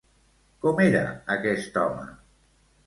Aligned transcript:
Com 0.63 0.81
era 0.87 1.03
aquest 1.37 1.81
home? 1.85 2.11